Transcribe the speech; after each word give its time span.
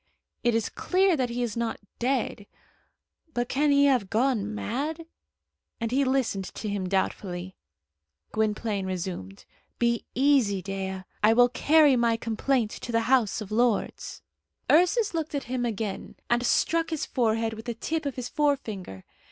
"It 0.43 0.55
is 0.55 0.67
clear 0.67 1.15
that 1.15 1.29
he 1.29 1.43
is 1.43 1.55
not 1.55 1.79
dead; 1.99 2.47
but 3.35 3.47
can 3.47 3.69
he 3.69 3.85
have 3.85 4.09
gone 4.09 4.55
mad?" 4.55 5.05
and 5.79 5.91
he 5.91 6.03
listened 6.03 6.45
to 6.55 6.67
him 6.67 6.89
doubtfully. 6.89 7.55
Gwynplaine 8.31 8.87
resumed. 8.87 9.45
"Be 9.77 10.05
easy, 10.15 10.59
Dea; 10.63 11.03
I 11.21 11.33
will 11.33 11.49
carry 11.49 11.95
my 11.95 12.17
complaint 12.17 12.71
to 12.71 12.91
the 12.91 13.01
House 13.01 13.41
of 13.41 13.51
Lords." 13.51 14.23
Ursus 14.71 15.13
looked 15.13 15.35
at 15.35 15.43
him 15.43 15.65
again, 15.67 16.15
and 16.31 16.43
struck 16.47 16.89
his 16.89 17.05
forehead 17.05 17.53
with 17.53 17.65
the 17.65 17.75
tip 17.75 18.07
of 18.07 18.15
his 18.15 18.27
forefinger. 18.27 19.03